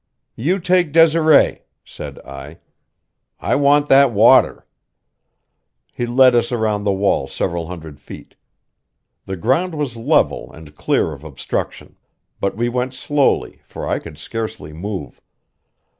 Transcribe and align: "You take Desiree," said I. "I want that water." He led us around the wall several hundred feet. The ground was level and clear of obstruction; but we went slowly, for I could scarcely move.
"You 0.35 0.57
take 0.57 0.91
Desiree," 0.91 1.61
said 1.85 2.17
I. 2.25 2.57
"I 3.39 3.53
want 3.53 3.85
that 3.89 4.11
water." 4.11 4.65
He 5.93 6.07
led 6.07 6.33
us 6.33 6.51
around 6.51 6.85
the 6.85 6.91
wall 6.91 7.27
several 7.27 7.67
hundred 7.67 7.99
feet. 7.99 8.33
The 9.27 9.37
ground 9.37 9.75
was 9.75 9.95
level 9.95 10.51
and 10.53 10.75
clear 10.75 11.13
of 11.13 11.23
obstruction; 11.23 11.97
but 12.39 12.57
we 12.57 12.67
went 12.67 12.95
slowly, 12.95 13.61
for 13.63 13.87
I 13.87 13.99
could 13.99 14.17
scarcely 14.17 14.73
move. 14.73 15.21